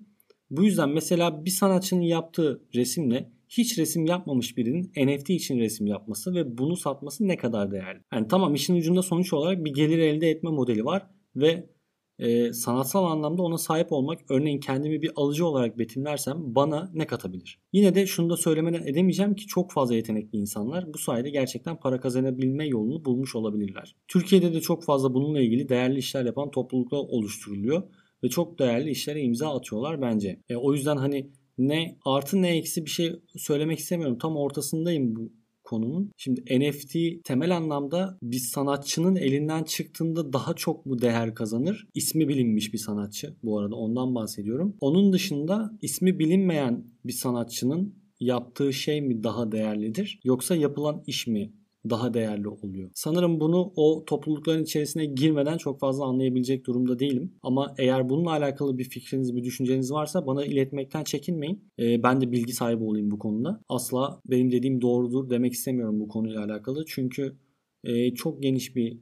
Bu 0.50 0.64
yüzden 0.64 0.88
mesela 0.88 1.44
bir 1.44 1.50
sanatçının 1.50 2.00
yaptığı 2.00 2.62
resimle 2.74 3.32
hiç 3.50 3.78
resim 3.78 4.06
yapmamış 4.06 4.56
birinin 4.56 4.92
NFT 4.96 5.30
için 5.30 5.58
resim 5.58 5.86
yapması 5.86 6.34
ve 6.34 6.58
bunu 6.58 6.76
satması 6.76 7.28
ne 7.28 7.36
kadar 7.36 7.70
değerli? 7.70 8.00
Yani 8.12 8.28
tamam 8.28 8.54
işin 8.54 8.76
ucunda 8.76 9.02
sonuç 9.02 9.32
olarak 9.32 9.64
bir 9.64 9.74
gelir 9.74 9.98
elde 9.98 10.30
etme 10.30 10.50
modeli 10.50 10.84
var 10.84 11.06
ve 11.36 11.70
e, 12.18 12.52
sanatsal 12.52 13.04
anlamda 13.04 13.42
ona 13.42 13.58
sahip 13.58 13.92
olmak 13.92 14.18
örneğin 14.30 14.60
kendimi 14.60 15.02
bir 15.02 15.10
alıcı 15.16 15.46
olarak 15.46 15.78
betimlersem 15.78 16.36
bana 16.40 16.90
ne 16.94 17.06
katabilir? 17.06 17.60
Yine 17.72 17.94
de 17.94 18.06
şunu 18.06 18.30
da 18.30 18.36
söylemeden 18.36 18.82
edemeyeceğim 18.82 19.34
ki 19.34 19.46
çok 19.46 19.72
fazla 19.72 19.94
yetenekli 19.94 20.38
insanlar 20.38 20.94
bu 20.94 20.98
sayede 20.98 21.30
gerçekten 21.30 21.80
para 21.80 22.00
kazanabilme 22.00 22.66
yolunu 22.66 23.04
bulmuş 23.04 23.36
olabilirler. 23.36 23.96
Türkiye'de 24.08 24.54
de 24.54 24.60
çok 24.60 24.84
fazla 24.84 25.14
bununla 25.14 25.40
ilgili 25.40 25.68
değerli 25.68 25.98
işler 25.98 26.24
yapan 26.24 26.50
topluluklar 26.50 26.98
oluşturuluyor 26.98 27.82
ve 28.24 28.28
çok 28.28 28.58
değerli 28.58 28.90
işlere 28.90 29.22
imza 29.22 29.56
atıyorlar 29.56 30.02
bence. 30.02 30.40
E, 30.48 30.56
o 30.56 30.74
yüzden 30.74 30.96
hani 30.96 31.30
Ne 31.60 31.96
artı 32.04 32.42
ne 32.42 32.56
eksi 32.56 32.84
bir 32.84 32.90
şey 32.90 33.12
söylemek 33.36 33.78
istemiyorum. 33.78 34.18
Tam 34.18 34.36
ortasındayım 34.36 35.16
bu 35.16 35.32
konunun. 35.64 36.12
Şimdi 36.16 36.40
NFT 36.60 37.24
temel 37.24 37.56
anlamda 37.56 38.18
bir 38.22 38.38
sanatçının 38.38 39.16
elinden 39.16 39.64
çıktığında 39.64 40.32
daha 40.32 40.54
çok 40.54 40.86
mu 40.86 41.00
değer 41.00 41.34
kazanır? 41.34 41.88
İsmi 41.94 42.28
bilinmiş 42.28 42.72
bir 42.72 42.78
sanatçı 42.78 43.36
bu 43.42 43.58
arada 43.58 43.76
ondan 43.76 44.14
bahsediyorum. 44.14 44.76
Onun 44.80 45.12
dışında 45.12 45.70
ismi 45.82 46.18
bilinmeyen 46.18 46.84
bir 47.04 47.12
sanatçının 47.12 47.94
yaptığı 48.20 48.72
şey 48.72 49.00
mi 49.00 49.22
daha 49.22 49.52
değerlidir 49.52 50.20
yoksa 50.24 50.56
yapılan 50.56 51.02
iş 51.06 51.26
mi 51.26 51.52
daha 51.90 52.14
değerli 52.14 52.48
oluyor. 52.48 52.90
Sanırım 52.94 53.40
bunu 53.40 53.72
o 53.76 54.04
toplulukların 54.04 54.62
içerisine 54.62 55.06
girmeden 55.06 55.56
çok 55.56 55.80
fazla 55.80 56.04
anlayabilecek 56.04 56.66
durumda 56.66 56.98
değilim. 56.98 57.34
Ama 57.42 57.74
eğer 57.78 58.08
bununla 58.08 58.30
alakalı 58.30 58.78
bir 58.78 58.84
fikriniz, 58.84 59.36
bir 59.36 59.44
düşünceniz 59.44 59.92
varsa 59.92 60.26
bana 60.26 60.44
iletmekten 60.44 61.04
çekinmeyin. 61.04 61.64
Ee, 61.78 62.02
ben 62.02 62.20
de 62.20 62.32
bilgi 62.32 62.52
sahibi 62.52 62.84
olayım 62.84 63.10
bu 63.10 63.18
konuda. 63.18 63.60
Asla 63.68 64.20
benim 64.26 64.52
dediğim 64.52 64.80
doğrudur 64.80 65.30
demek 65.30 65.52
istemiyorum 65.52 66.00
bu 66.00 66.08
konuyla 66.08 66.44
alakalı. 66.44 66.84
Çünkü 66.86 67.36
e, 67.84 68.14
çok 68.14 68.42
geniş 68.42 68.76
bir 68.76 68.98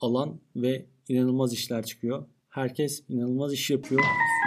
alan 0.00 0.40
ve 0.56 0.86
inanılmaz 1.08 1.52
işler 1.52 1.82
çıkıyor. 1.86 2.26
Herkes 2.48 3.04
inanılmaz 3.08 3.52
iş 3.52 3.70
yapıyor. 3.70 4.00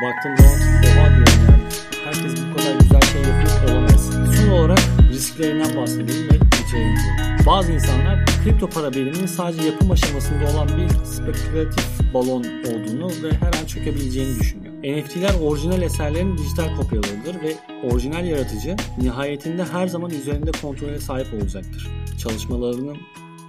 Baktığımda 0.06 0.44
oha 0.44 1.10
diyorum 1.15 1.44
yani. 1.50 1.63
Herkes 2.04 2.34
bu 2.34 2.58
kadar 2.58 2.80
güzel 2.80 3.01
şey 3.01 3.22
yapıyor 3.22 3.72
olamaz. 3.72 4.12
Son 4.36 4.50
olarak 4.50 4.80
risklerinden 5.12 5.77
bahsedelim 5.77 6.30
ve 6.32 6.36
içeriye 6.36 7.25
Bazı 7.46 7.72
insanlar 7.72 8.25
kripto 8.44 8.70
para 8.70 8.94
biriminin 8.94 9.25
sadece 9.25 9.68
yapım 9.68 9.92
aşamasında 9.92 10.52
olan 10.52 10.68
bir 10.68 11.06
spekülatif 11.06 12.14
balon 12.14 12.44
olduğunu 12.44 13.08
ve 13.08 13.32
her 13.32 13.48
an 13.48 13.66
çökebileceğini 13.68 14.40
düşünüyor. 14.40 14.74
NFT'ler 14.75 15.40
orijinal 15.42 15.82
eserlerin 15.82 16.38
dijital 16.38 16.75
kopyalarıdır 16.75 17.42
ve 17.44 17.56
orijinal 17.84 18.25
yaratıcı 18.25 18.75
nihayetinde 18.98 19.64
her 19.64 19.88
zaman 19.88 20.12
üzerinde 20.12 20.52
kontrole 20.62 21.00
sahip 21.00 21.34
olacaktır. 21.34 21.88
Çalışmalarının 22.20 22.98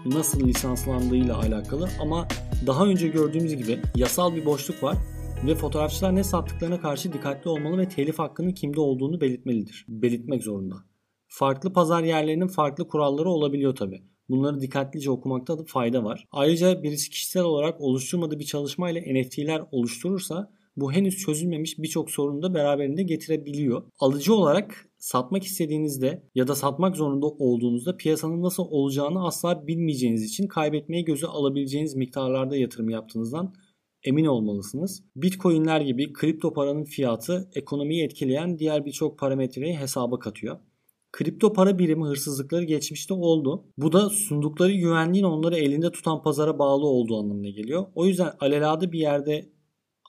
nasıl 0.06 0.40
lisanslandığıyla 0.40 1.38
alakalı 1.38 1.88
ama 2.00 2.28
daha 2.66 2.86
önce 2.86 3.08
gördüğümüz 3.08 3.56
gibi 3.56 3.78
yasal 3.94 4.34
bir 4.34 4.44
boşluk 4.44 4.82
var 4.82 4.96
ve 5.46 5.54
fotoğrafçılar 5.54 6.14
ne 6.14 6.24
sattıklarına 6.24 6.80
karşı 6.80 7.12
dikkatli 7.12 7.50
olmalı 7.50 7.78
ve 7.78 7.88
telif 7.88 8.18
hakkının 8.18 8.50
kimde 8.50 8.80
olduğunu 8.80 9.20
belirtmelidir. 9.20 9.86
Belirtmek 9.88 10.42
zorunda. 10.42 10.74
Farklı 11.28 11.72
pazar 11.72 12.02
yerlerinin 12.02 12.48
farklı 12.48 12.88
kuralları 12.88 13.30
olabiliyor 13.30 13.76
tabi. 13.76 14.02
Bunları 14.28 14.60
dikkatlice 14.60 15.10
okumakta 15.10 15.58
da 15.58 15.64
fayda 15.66 16.04
var. 16.04 16.26
Ayrıca 16.32 16.82
birisi 16.82 17.10
kişisel 17.10 17.42
olarak 17.42 17.80
oluşturmadığı 17.80 18.38
bir 18.38 18.44
çalışmayla 18.44 19.00
NFT'ler 19.00 19.62
oluşturursa 19.72 20.50
bu 20.76 20.92
henüz 20.92 21.16
çözülmemiş 21.16 21.78
birçok 21.78 22.10
sorunu 22.10 22.42
da 22.42 22.54
beraberinde 22.54 23.02
getirebiliyor. 23.02 23.82
Alıcı 23.98 24.34
olarak 24.34 24.88
satmak 24.98 25.44
istediğinizde 25.44 26.22
ya 26.34 26.48
da 26.48 26.54
satmak 26.54 26.96
zorunda 26.96 27.26
olduğunuzda 27.26 27.96
piyasanın 27.96 28.42
nasıl 28.42 28.62
olacağını 28.62 29.26
asla 29.26 29.66
bilmeyeceğiniz 29.66 30.22
için 30.24 30.46
kaybetmeyi 30.46 31.04
göze 31.04 31.26
alabileceğiniz 31.26 31.94
miktarlarda 31.94 32.56
yatırım 32.56 32.90
yaptığınızdan 32.90 33.54
emin 34.04 34.24
olmalısınız. 34.24 35.04
Bitcoin'ler 35.16 35.80
gibi 35.80 36.12
kripto 36.12 36.52
paranın 36.52 36.84
fiyatı 36.84 37.50
ekonomiyi 37.54 38.04
etkileyen 38.04 38.58
diğer 38.58 38.84
birçok 38.84 39.18
parametreyi 39.18 39.76
hesaba 39.76 40.18
katıyor. 40.18 40.58
Kripto 41.16 41.52
para 41.52 41.78
birimi 41.78 42.04
hırsızlıkları 42.04 42.64
geçmişte 42.64 43.14
oldu. 43.14 43.64
Bu 43.78 43.92
da 43.92 44.10
sundukları 44.10 44.72
güvenliğin 44.72 45.24
onları 45.24 45.56
elinde 45.56 45.92
tutan 45.92 46.22
pazara 46.22 46.58
bağlı 46.58 46.86
olduğu 46.86 47.18
anlamına 47.18 47.48
geliyor. 47.48 47.86
O 47.94 48.06
yüzden 48.06 48.32
alelade 48.40 48.92
bir 48.92 48.98
yerde 48.98 49.52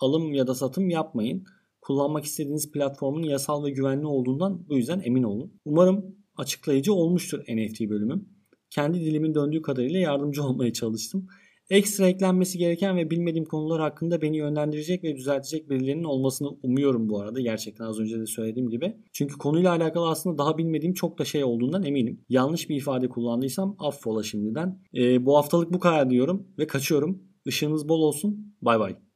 alım 0.01 0.33
ya 0.33 0.47
da 0.47 0.55
satım 0.55 0.89
yapmayın. 0.89 1.45
Kullanmak 1.81 2.25
istediğiniz 2.25 2.71
platformun 2.71 3.23
yasal 3.23 3.63
ve 3.63 3.69
güvenli 3.69 4.05
olduğundan 4.05 4.69
bu 4.69 4.77
yüzden 4.77 5.01
emin 5.05 5.23
olun. 5.23 5.53
Umarım 5.65 6.15
açıklayıcı 6.37 6.93
olmuştur 6.93 7.39
NFT 7.39 7.81
bölümüm. 7.81 8.29
Kendi 8.69 8.99
dilimin 8.99 9.35
döndüğü 9.35 9.61
kadarıyla 9.61 9.99
yardımcı 9.99 10.43
olmaya 10.47 10.73
çalıştım. 10.73 11.27
Ekstra 11.69 12.07
eklenmesi 12.07 12.57
gereken 12.57 12.97
ve 12.97 13.09
bilmediğim 13.09 13.45
konular 13.45 13.81
hakkında 13.81 14.21
beni 14.21 14.37
yönlendirecek 14.37 15.03
ve 15.03 15.15
düzeltecek 15.15 15.69
birilerinin 15.69 16.03
olmasını 16.03 16.49
umuyorum 16.63 17.09
bu 17.09 17.19
arada. 17.19 17.41
Gerçekten 17.41 17.85
az 17.85 17.99
önce 17.99 18.19
de 18.19 18.25
söylediğim 18.25 18.69
gibi. 18.69 18.97
Çünkü 19.13 19.37
konuyla 19.37 19.71
alakalı 19.71 20.09
aslında 20.09 20.37
daha 20.37 20.57
bilmediğim 20.57 20.93
çok 20.93 21.19
da 21.19 21.25
şey 21.25 21.43
olduğundan 21.43 21.83
eminim. 21.83 22.21
Yanlış 22.29 22.69
bir 22.69 22.75
ifade 22.75 23.09
kullandıysam 23.09 23.75
affola 23.79 24.23
şimdiden. 24.23 24.79
Ee, 24.95 25.25
bu 25.25 25.37
haftalık 25.37 25.73
bu 25.73 25.79
kadar 25.79 26.09
diyorum 26.09 26.47
ve 26.59 26.67
kaçıyorum. 26.67 27.23
Işığınız 27.45 27.89
bol 27.89 28.01
olsun. 28.01 28.55
Bay 28.61 28.79
bay. 28.79 29.06